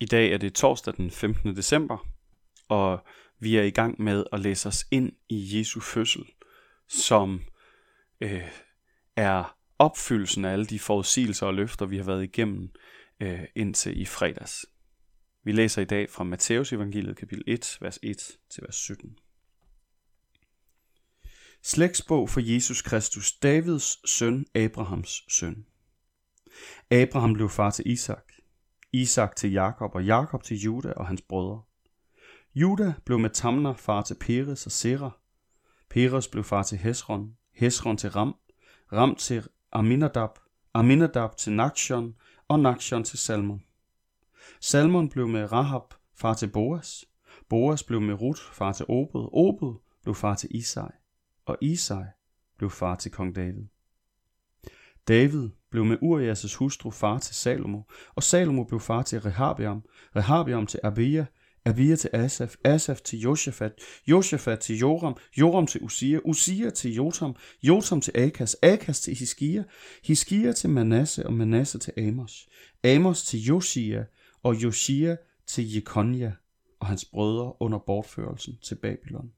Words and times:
I 0.00 0.06
dag 0.06 0.32
er 0.32 0.38
det 0.38 0.54
torsdag 0.54 0.94
den 0.96 1.10
15. 1.10 1.56
december, 1.56 2.08
og 2.68 3.06
vi 3.38 3.56
er 3.56 3.62
i 3.62 3.70
gang 3.70 4.02
med 4.02 4.24
at 4.32 4.40
læse 4.40 4.68
os 4.68 4.86
ind 4.90 5.12
i 5.28 5.58
Jesu 5.58 5.80
fødsel, 5.80 6.24
som 6.88 7.42
øh, 8.20 8.48
er 9.16 9.56
opfyldelsen 9.78 10.44
af 10.44 10.52
alle 10.52 10.66
de 10.66 10.78
forudsigelser 10.78 11.46
og 11.46 11.54
løfter, 11.54 11.86
vi 11.86 11.96
har 11.96 12.04
været 12.04 12.24
igennem 12.24 12.70
øh, 13.20 13.44
indtil 13.54 14.00
i 14.00 14.04
fredags. 14.04 14.66
Vi 15.44 15.52
læser 15.52 15.82
i 15.82 15.84
dag 15.84 16.10
fra 16.10 16.24
Matteus 16.24 16.72
evangeliet 16.72 17.16
kapitel 17.16 17.44
1, 17.46 17.78
vers 17.80 17.98
1 18.02 18.38
til 18.50 18.62
vers 18.62 18.76
17. 18.76 19.18
Slægtsbog 21.62 22.30
for 22.30 22.40
Jesus 22.40 22.82
Kristus, 22.82 23.32
Davids 23.32 24.10
søn, 24.10 24.46
Abrahams 24.54 25.22
søn. 25.28 25.66
Abraham 26.90 27.32
blev 27.32 27.48
far 27.48 27.70
til 27.70 27.90
Isak, 27.90 28.32
Isak 28.92 29.36
til 29.36 29.52
Jakob 29.52 29.94
og 29.94 30.04
Jakob 30.04 30.42
til 30.42 30.56
Juda 30.56 30.92
og 30.92 31.06
hans 31.06 31.22
brødre. 31.22 31.62
Juda 32.54 32.94
blev 33.04 33.18
med 33.18 33.30
Tamner 33.30 33.74
far 33.74 34.02
til 34.02 34.16
Peres 34.20 34.66
og 34.66 34.72
Sera. 34.72 35.10
Peres 35.90 36.28
blev 36.28 36.44
far 36.44 36.62
til 36.62 36.78
Hesron, 36.78 37.36
Hesron 37.52 37.96
til 37.96 38.10
Ram, 38.10 38.34
Ram 38.92 39.14
til 39.14 39.48
Aminadab, 39.72 40.30
Aminadab 40.74 41.36
til 41.36 41.52
Nakshon 41.52 42.14
og 42.48 42.60
Nakshon 42.60 43.04
til 43.04 43.18
Salmon. 43.18 43.64
Salmon 44.60 45.08
blev 45.08 45.28
med 45.28 45.52
Rahab 45.52 45.94
far 46.14 46.34
til 46.34 46.48
Boas. 46.48 47.04
Boas 47.48 47.82
blev 47.82 48.00
med 48.00 48.14
Ruth 48.14 48.42
far 48.52 48.72
til 48.72 48.86
Obed. 48.88 49.28
Obed 49.32 49.74
blev 50.02 50.14
far 50.14 50.34
til 50.34 50.48
Isai. 50.56 50.90
Og 51.46 51.56
Isai 51.60 52.04
blev 52.56 52.70
far 52.70 52.94
til 52.94 53.10
kong 53.10 53.36
David. 53.36 53.64
David 55.08 55.48
blev 55.70 55.84
med 55.84 55.96
Urias' 56.02 56.56
hustru 56.56 56.90
far 56.90 57.18
til 57.18 57.34
Salomo, 57.34 57.82
og 58.14 58.22
Salomo 58.22 58.64
blev 58.64 58.80
far 58.80 59.02
til 59.02 59.20
Rehabiam, 59.20 59.82
Rehabiam 60.16 60.66
til 60.66 60.80
Abia, 60.82 61.26
Abia 61.64 61.96
til 61.96 62.10
Asaf, 62.12 62.54
Asaf 62.64 63.00
til 63.00 63.18
Josafat, 63.18 63.72
Josafat 64.06 64.60
til 64.60 64.78
Joram, 64.78 65.16
Joram 65.38 65.66
til 65.66 65.80
Usia, 65.82 66.18
Usia 66.24 66.70
til 66.70 66.94
Jotam, 66.94 67.36
Jotam 67.62 68.00
til 68.00 68.12
Akas, 68.16 68.56
Akas 68.62 69.00
til 69.00 69.14
Hiskia, 69.14 69.64
Hiskia 70.04 70.52
til 70.52 70.70
Manasse 70.70 71.26
og 71.26 71.32
Manasse 71.32 71.78
til 71.78 71.92
Amos, 71.96 72.48
Amos 72.84 73.24
til 73.24 73.40
Josia 73.40 74.04
og 74.42 74.54
Josia 74.54 75.16
til 75.46 75.74
Jekonia 75.74 76.32
og 76.80 76.86
hans 76.86 77.04
brødre 77.04 77.52
under 77.60 77.78
bortførelsen 77.78 78.58
til 78.62 78.74
Babylon. 78.74 79.32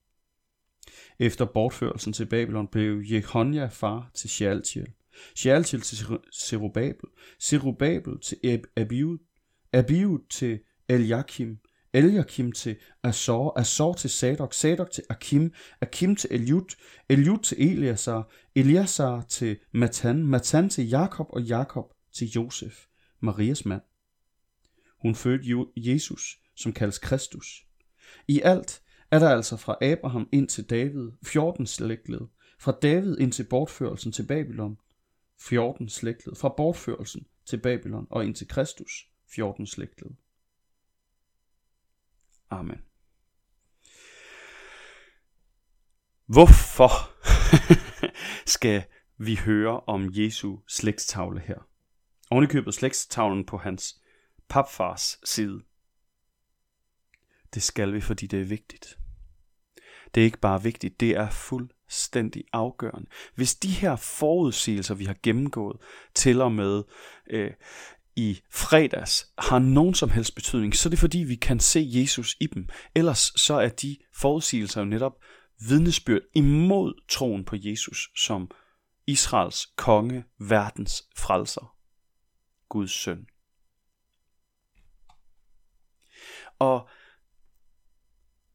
Efter 1.19 1.45
bortførelsen 1.45 2.13
til 2.13 2.27
Babylon 2.27 2.67
blev 2.67 3.03
Jekonia 3.05 3.67
far 3.67 4.11
til 4.15 4.31
Shealtiel, 4.31 4.89
Shealtiel 5.35 5.83
til 5.83 5.99
Zerubabel, 6.35 7.09
Zerubabel 7.43 8.21
til 8.21 8.65
Abiud, 8.77 9.19
Abiud 9.73 10.29
til 10.31 10.61
Eliakim, 10.89 11.59
Eliakim 11.93 12.53
til 12.53 12.77
Azor, 13.03 13.59
Azor 13.59 13.95
til 13.95 14.11
Sadok, 14.11 14.55
Sadok 14.55 14.91
til 14.91 15.05
Akim, 15.09 15.53
Akim 15.81 16.17
til 16.17 16.31
Eliud, 16.33 16.77
Eliud 17.09 17.39
til 17.39 17.71
Eliasar, 17.71 18.31
Eliasar 18.55 19.23
til 19.23 19.59
Matan, 19.73 20.27
Matan 20.27 20.71
til 20.71 20.89
Jakob 20.89 21.27
og 21.31 21.43
Jakob 21.43 21.85
til 22.13 22.29
Josef, 22.29 22.87
Marias 23.21 23.65
mand. 23.65 23.83
Hun 25.03 25.15
fødte 25.15 25.67
Jesus, 25.77 26.39
som 26.57 26.73
kaldes 26.73 26.99
Kristus. 26.99 27.67
I 28.29 28.41
alt 28.41 28.83
er 29.11 29.19
der 29.19 29.29
altså 29.29 29.57
fra 29.57 29.77
Abraham 29.81 30.29
ind 30.33 30.49
til 30.49 30.65
David 30.71 31.11
14 31.23 31.67
slægtled, 31.67 32.21
fra 32.61 32.79
David 32.83 33.19
ind 33.19 33.33
til 33.33 33.45
bortførelsen 33.45 34.13
til 34.13 34.27
Babylon. 34.27 34.77
14 35.41 35.89
slægtled, 35.89 36.37
fra 36.37 36.55
bortførelsen 36.57 37.27
til 37.45 37.61
Babylon 37.61 38.07
og 38.11 38.25
ind 38.25 38.35
til 38.35 38.49
Kristus 38.49 39.09
14 39.35 39.67
slægtled. 39.67 40.11
Amen. 42.51 42.83
Hvorfor 46.27 46.91
skal 48.57 48.85
vi 49.17 49.37
høre 49.37 49.81
om 49.81 50.09
Jesu 50.13 50.59
slægtstavle 50.69 51.41
her? 51.41 51.69
Ovenikøbet 52.31 52.75
slægtstavlen 52.75 53.47
på 53.47 53.57
hans 53.57 54.03
papfars 54.49 55.21
side. 55.25 55.63
Det 57.55 57.63
skal 57.63 57.93
vi, 57.93 58.01
fordi 58.01 58.27
det 58.27 58.41
er 58.41 58.45
vigtigt. 58.45 58.99
Det 60.15 60.21
er 60.21 60.25
ikke 60.25 60.39
bare 60.39 60.63
vigtigt, 60.63 61.01
det 61.01 61.11
er 61.11 61.31
fuldstændig 61.91 62.45
afgørende. 62.53 63.11
Hvis 63.35 63.55
de 63.55 63.69
her 63.69 63.97
forudsigelser, 63.97 64.95
vi 64.95 65.05
har 65.05 65.17
gennemgået 65.23 65.77
til 66.15 66.41
og 66.41 66.53
med 66.53 66.83
øh, 67.31 67.51
i 68.17 68.41
fredags, 68.51 69.33
har 69.39 69.59
nogen 69.59 69.95
som 69.95 70.11
helst 70.11 70.35
betydning, 70.35 70.77
så 70.77 70.89
er 70.89 70.91
det 70.91 70.99
fordi, 70.99 71.19
vi 71.19 71.35
kan 71.35 71.61
se 71.61 71.89
Jesus 71.93 72.37
i 72.41 72.47
dem. 72.47 72.69
Ellers 72.95 73.33
så 73.37 73.55
er 73.55 73.69
de 73.69 73.97
forudsigelser 74.15 74.81
jo 74.81 74.87
netop 74.87 75.13
vidnesbyrd 75.69 76.23
imod 76.35 77.03
troen 77.09 77.45
på 77.45 77.57
Jesus 77.59 78.09
som 78.17 78.51
Israels 79.07 79.67
konge, 79.77 80.25
verdens 80.39 81.09
frelser, 81.17 81.77
Guds 82.69 82.93
søn. 82.93 83.27
Og 86.59 86.89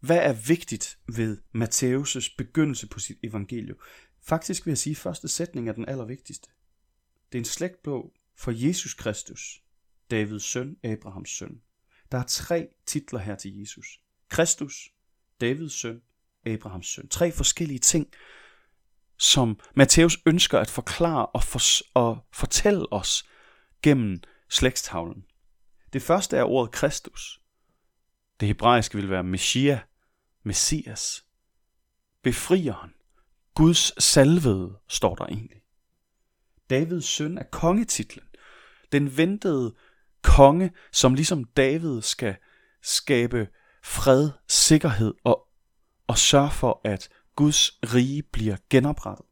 hvad 0.06 0.18
er 0.18 0.34
vigtigt 0.34 0.98
ved 1.08 1.38
Matthæus' 1.56 2.36
begyndelse 2.38 2.88
på 2.88 3.00
sit 3.00 3.18
evangelium? 3.24 3.78
Faktisk 4.22 4.66
vil 4.66 4.72
jeg 4.72 4.78
sige, 4.78 4.92
at 4.92 4.98
første 4.98 5.28
sætning 5.28 5.70
er 5.70 5.74
den 5.74 5.90
allervigtigste. 5.90 6.50
Det 7.32 7.38
er 7.38 7.42
en 7.42 7.46
slægtbog 7.46 8.14
for 8.36 8.52
Jesus 8.52 8.94
Kristus, 8.94 9.62
Davids 10.12 10.44
søn, 10.44 10.78
Abrahams 10.84 11.30
søn. 11.30 11.62
Der 12.12 12.18
er 12.18 12.24
tre 12.24 12.68
titler 12.86 13.20
her 13.20 13.36
til 13.36 13.60
Jesus. 13.60 14.00
Kristus, 14.30 14.90
Davids 15.42 15.74
søn, 15.74 16.02
Abrahams 16.46 16.88
søn. 16.88 17.08
Tre 17.08 17.32
forskellige 17.32 17.80
ting, 17.80 18.08
som 19.18 19.60
Matthæus 19.76 20.18
ønsker 20.26 20.60
at 20.60 20.70
forklare 20.70 21.26
og, 21.26 21.44
for, 21.44 21.60
og 21.94 22.26
fortælle 22.34 22.94
os 22.94 23.30
gennem 23.82 24.22
slægtstavlen. 24.50 25.26
Det 25.94 26.02
første 26.02 26.38
er 26.38 26.44
ordet 26.44 26.72
Kristus. 26.72 27.42
Det 28.40 28.48
hebraiske 28.48 28.98
vil 28.98 29.10
være 29.10 29.24
Messiah, 29.24 29.80
Messias, 30.45 31.25
befrieren, 32.23 32.94
Guds 33.56 34.03
salvede, 34.03 34.79
står 34.88 35.16
der 35.16 35.25
egentlig. 35.25 35.61
Davids 36.69 37.06
søn 37.06 37.38
er 37.38 37.44
kongetitlen. 37.51 38.25
Den 38.91 39.17
ventede 39.17 39.75
konge, 40.22 40.72
som 40.91 41.13
ligesom 41.13 41.44
David 41.44 42.01
skal 42.01 42.35
skabe 42.81 43.47
fred, 43.83 44.31
sikkerhed 44.47 45.13
og, 45.23 45.47
og 46.07 46.17
sørge 46.17 46.51
for, 46.51 46.81
at 46.83 47.09
Guds 47.35 47.79
rige 47.83 48.23
bliver 48.23 48.57
genoprettet. 48.69 49.25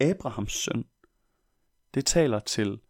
Abrahams 0.00 0.52
søn, 0.52 0.84
det 1.94 2.06
taler 2.06 2.38
til 2.38 2.80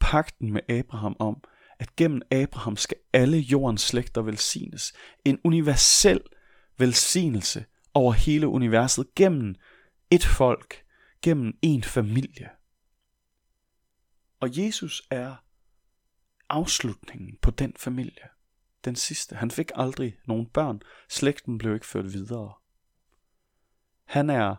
pakten 0.00 0.52
med 0.52 0.60
Abraham 0.70 1.16
om, 1.18 1.42
at 1.78 1.96
gennem 1.96 2.22
Abraham 2.30 2.76
skal 2.76 2.96
alle 3.12 3.38
jordens 3.38 3.82
slægter 3.82 4.22
velsignes. 4.22 4.92
En 5.24 5.40
universel 5.44 6.20
velsignelse 6.78 7.64
over 7.94 8.12
hele 8.12 8.48
universet 8.48 9.14
gennem 9.14 9.54
et 10.10 10.24
folk, 10.24 10.84
gennem 11.22 11.58
en 11.62 11.82
familie. 11.82 12.50
Og 14.40 14.58
Jesus 14.58 15.02
er 15.10 15.36
afslutningen 16.48 17.38
på 17.42 17.50
den 17.50 17.72
familie. 17.76 18.28
Den 18.84 18.96
sidste. 18.96 19.36
Han 19.36 19.50
fik 19.50 19.70
aldrig 19.74 20.18
nogen 20.24 20.46
børn. 20.46 20.80
Slægten 21.08 21.58
blev 21.58 21.74
ikke 21.74 21.86
ført 21.86 22.12
videre. 22.12 22.52
Han 24.04 24.30
er 24.30 24.56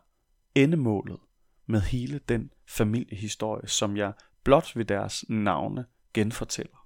endemålet 0.55 1.19
med 1.65 1.81
hele 1.81 2.19
den 2.19 2.53
familiehistorie, 2.67 3.67
som 3.67 3.97
jeg 3.97 4.13
blot 4.43 4.75
ved 4.75 4.85
deres 4.85 5.25
navne 5.29 5.85
genfortæller. 6.13 6.76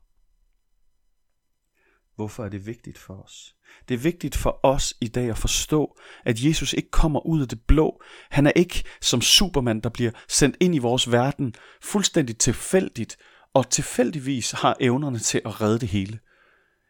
Hvorfor 2.21 2.45
er 2.45 2.49
det 2.49 2.65
vigtigt 2.65 2.97
for 2.97 3.23
os? 3.23 3.55
Det 3.87 3.93
er 3.93 3.99
vigtigt 3.99 4.35
for 4.35 4.59
os 4.63 4.93
i 5.01 5.07
dag 5.07 5.29
at 5.29 5.37
forstå, 5.37 5.99
at 6.25 6.43
Jesus 6.43 6.73
ikke 6.73 6.91
kommer 6.91 7.25
ud 7.25 7.41
af 7.41 7.47
det 7.47 7.61
blå. 7.61 8.01
Han 8.29 8.47
er 8.47 8.51
ikke 8.51 8.83
som 9.01 9.21
Superman, 9.21 9.79
der 9.79 9.89
bliver 9.89 10.11
sendt 10.27 10.57
ind 10.59 10.75
i 10.75 10.77
vores 10.77 11.11
verden 11.11 11.53
fuldstændig 11.81 12.37
tilfældigt, 12.37 13.17
og 13.53 13.69
tilfældigvis 13.69 14.51
har 14.51 14.77
evnerne 14.79 15.19
til 15.19 15.41
at 15.45 15.61
redde 15.61 15.79
det 15.79 15.89
hele. 15.89 16.19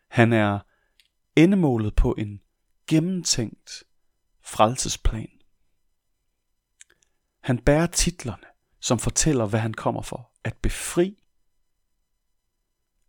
Han 0.10 0.34
er 0.34 0.60
endemålet 1.36 1.96
på 1.96 2.16
en 2.18 2.42
gennemtænkt 2.88 3.84
frelsesplan. 4.44 5.30
Han 7.44 7.58
bærer 7.58 7.88
titlerne, 7.88 8.48
som 8.80 9.00
fortæller, 9.00 9.46
hvad 9.46 9.60
han 9.60 9.74
kommer 9.74 10.02
for. 10.02 10.32
At 10.44 10.58
befri, 10.62 11.24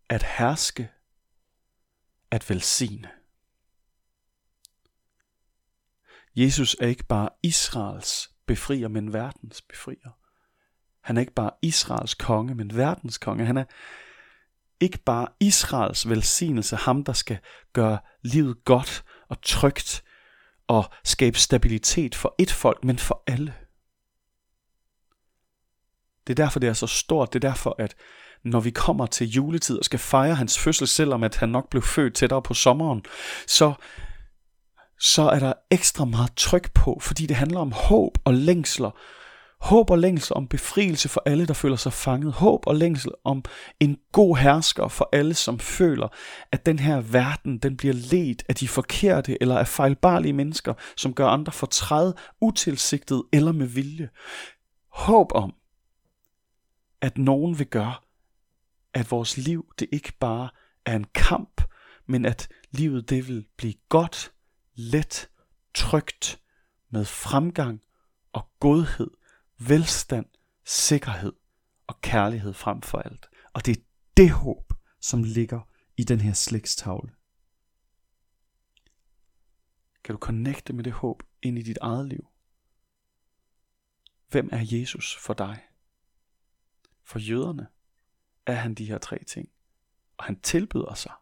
at 0.08 0.22
herske 0.22 0.90
at 2.32 2.50
velsigne. 2.50 3.10
Jesus 6.36 6.76
er 6.80 6.86
ikke 6.86 7.04
bare 7.04 7.28
Israels 7.42 8.30
befrier, 8.46 8.88
men 8.88 9.12
verdens 9.12 9.62
befrier. 9.62 10.18
Han 11.00 11.16
er 11.16 11.20
ikke 11.20 11.34
bare 11.34 11.50
Israels 11.62 12.14
konge, 12.14 12.54
men 12.54 12.76
verdens 12.76 13.18
konge. 13.18 13.46
Han 13.46 13.56
er 13.56 13.64
ikke 14.80 14.98
bare 14.98 15.28
Israels 15.40 16.08
velsignelse, 16.08 16.76
ham 16.76 17.04
der 17.04 17.12
skal 17.12 17.38
gøre 17.72 17.98
livet 18.22 18.64
godt 18.64 19.04
og 19.28 19.42
trygt 19.42 20.04
og 20.66 20.84
skabe 21.04 21.38
stabilitet 21.38 22.14
for 22.14 22.34
et 22.38 22.52
folk, 22.52 22.84
men 22.84 22.98
for 22.98 23.22
alle. 23.26 23.54
Det 26.26 26.32
er 26.32 26.44
derfor, 26.44 26.60
det 26.60 26.68
er 26.68 26.72
så 26.72 26.86
stort. 26.86 27.32
Det 27.32 27.44
er 27.44 27.48
derfor, 27.48 27.76
at 27.78 27.96
når 28.44 28.60
vi 28.60 28.70
kommer 28.70 29.06
til 29.06 29.30
juletid 29.30 29.78
og 29.78 29.84
skal 29.84 29.98
fejre 29.98 30.34
hans 30.34 30.58
fødsel, 30.58 30.88
selvom 30.88 31.24
at 31.24 31.36
han 31.36 31.48
nok 31.48 31.70
blev 31.70 31.82
født 31.82 32.14
tættere 32.14 32.42
på 32.42 32.54
sommeren, 32.54 33.02
så, 33.46 33.72
så 35.00 35.22
er 35.22 35.38
der 35.38 35.52
ekstra 35.70 36.04
meget 36.04 36.32
tryk 36.36 36.72
på, 36.74 36.98
fordi 37.00 37.26
det 37.26 37.36
handler 37.36 37.60
om 37.60 37.72
håb 37.72 38.18
og 38.24 38.34
længsler. 38.34 38.90
Håb 39.62 39.90
og 39.90 39.98
længsel 39.98 40.36
om 40.36 40.48
befrielse 40.48 41.08
for 41.08 41.22
alle, 41.26 41.46
der 41.46 41.54
føler 41.54 41.76
sig 41.76 41.92
fanget. 41.92 42.32
Håb 42.32 42.66
og 42.66 42.76
længsel 42.76 43.12
om 43.24 43.44
en 43.80 43.98
god 44.12 44.36
hersker 44.36 44.88
for 44.88 45.08
alle, 45.12 45.34
som 45.34 45.58
føler, 45.58 46.08
at 46.52 46.66
den 46.66 46.78
her 46.78 47.00
verden 47.00 47.58
den 47.58 47.76
bliver 47.76 47.94
ledt 47.94 48.42
af 48.48 48.54
de 48.54 48.68
forkerte 48.68 49.42
eller 49.42 49.58
af 49.58 49.68
fejlbarlige 49.68 50.32
mennesker, 50.32 50.74
som 50.96 51.14
gør 51.14 51.26
andre 51.26 51.52
fortræd, 51.52 52.12
utilsigtet 52.40 53.22
eller 53.32 53.52
med 53.52 53.66
vilje. 53.66 54.08
Håb 54.92 55.32
om, 55.34 55.54
at 57.00 57.18
nogen 57.18 57.58
vil 57.58 57.66
gøre, 57.66 57.94
at 58.94 59.10
vores 59.10 59.36
liv 59.36 59.72
det 59.78 59.88
ikke 59.92 60.12
bare 60.20 60.50
er 60.84 60.96
en 60.96 61.06
kamp, 61.14 61.62
men 62.06 62.26
at 62.26 62.48
livet 62.70 63.10
det 63.10 63.28
vil 63.28 63.46
blive 63.56 63.74
godt, 63.88 64.32
let, 64.74 65.30
trygt, 65.74 66.40
med 66.90 67.04
fremgang 67.04 67.82
og 68.32 68.50
godhed, 68.60 69.10
velstand, 69.58 70.26
sikkerhed 70.64 71.32
og 71.86 72.00
kærlighed 72.00 72.52
frem 72.52 72.82
for 72.82 72.98
alt. 72.98 73.26
Og 73.52 73.66
det 73.66 73.76
er 73.76 73.82
det 74.16 74.30
håb, 74.30 74.72
som 75.00 75.22
ligger 75.22 75.60
i 75.96 76.04
den 76.04 76.20
her 76.20 76.32
slægstavle. 76.32 77.12
Kan 80.04 80.14
du 80.14 80.18
connecte 80.18 80.72
med 80.72 80.84
det 80.84 80.92
håb 80.92 81.22
ind 81.42 81.58
i 81.58 81.62
dit 81.62 81.78
eget 81.80 82.08
liv? 82.08 82.28
Hvem 84.28 84.48
er 84.52 84.66
Jesus 84.72 85.16
for 85.16 85.34
dig? 85.34 85.62
For 87.04 87.18
jøderne 87.18 87.66
er 88.46 88.54
han 88.54 88.74
de 88.74 88.84
her 88.84 88.98
tre 88.98 89.24
ting. 89.24 89.48
Og 90.16 90.24
han 90.24 90.40
tilbyder 90.40 90.94
sig 90.94 91.12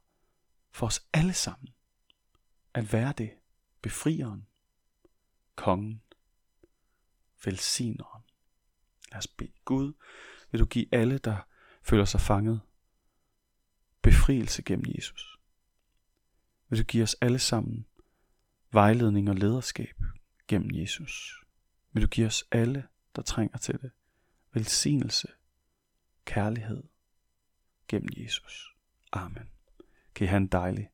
for 0.71 0.87
os 0.87 1.07
alle 1.13 1.33
sammen 1.33 1.69
at 2.75 2.93
være 2.93 3.15
det 3.19 3.31
befrieren, 3.83 4.47
kongen, 5.57 6.03
velsigneren. 7.45 8.23
Lad 9.13 9.19
os 9.19 9.27
bede 9.27 9.53
Gud, 9.65 9.93
vil 10.51 10.61
du 10.61 10.67
give 10.67 10.95
alle, 10.95 11.19
der 11.19 11.37
føler 11.83 12.05
sig 12.05 12.21
fanget, 12.21 12.61
befrielse 14.03 14.63
gennem 14.63 14.85
Jesus. 14.97 15.39
Vil 16.69 16.79
du 16.79 16.85
give 16.85 17.03
os 17.03 17.17
alle 17.21 17.39
sammen 17.39 17.87
vejledning 18.73 19.29
og 19.29 19.35
lederskab 19.35 20.03
gennem 20.49 20.71
Jesus. 20.73 21.45
Vil 21.93 22.03
du 22.03 22.09
give 22.09 22.27
os 22.27 22.45
alle, 22.51 22.89
der 23.17 23.23
trænger 23.23 23.59
til 23.59 23.83
det, 23.83 23.91
velsignelse 24.53 25.29
kærlighed 26.25 26.83
gennem 27.91 28.09
Jesus. 28.17 28.75
Amen. 29.13 29.49
Kan 30.15 30.25
I 30.25 30.29
have 30.29 30.37
en 30.37 30.47
dejlig 30.47 30.89